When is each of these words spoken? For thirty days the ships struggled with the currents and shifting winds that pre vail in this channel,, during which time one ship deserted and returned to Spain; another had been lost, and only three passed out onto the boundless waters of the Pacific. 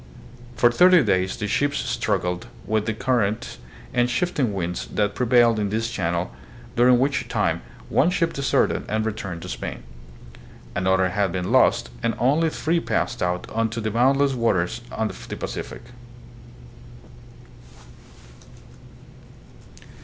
For 0.55 0.71
thirty 0.71 1.03
days 1.03 1.37
the 1.37 1.45
ships 1.47 1.77
struggled 1.77 2.47
with 2.65 2.87
the 2.87 2.93
currents 2.95 3.59
and 3.93 4.09
shifting 4.09 4.51
winds 4.51 4.87
that 4.87 5.13
pre 5.13 5.27
vail 5.27 5.59
in 5.59 5.69
this 5.69 5.91
channel,, 5.91 6.31
during 6.75 6.97
which 6.97 7.27
time 7.27 7.61
one 7.87 8.09
ship 8.09 8.33
deserted 8.33 8.83
and 8.89 9.05
returned 9.05 9.43
to 9.43 9.47
Spain; 9.49 9.83
another 10.73 11.09
had 11.09 11.31
been 11.31 11.51
lost, 11.51 11.91
and 12.01 12.15
only 12.17 12.49
three 12.49 12.79
passed 12.79 13.21
out 13.21 13.47
onto 13.51 13.79
the 13.79 13.91
boundless 13.91 14.33
waters 14.33 14.81
of 14.91 15.27
the 15.27 15.35
Pacific. 15.37 15.83